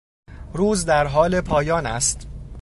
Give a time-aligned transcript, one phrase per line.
[0.53, 2.27] روز در حال پایان است.